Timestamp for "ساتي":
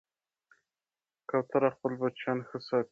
2.67-2.79